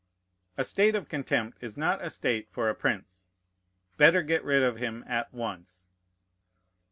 A 0.57 0.63
state 0.63 0.95
of 0.95 1.07
contempt 1.09 1.59
is 1.61 1.77
not 1.77 2.03
a 2.03 2.09
state 2.09 2.49
for 2.49 2.69
a 2.69 2.73
prince: 2.73 3.29
better 3.97 4.23
get 4.23 4.43
rid 4.43 4.63
of 4.63 4.77
him 4.77 5.03
at 5.05 5.31
once. 5.31 5.89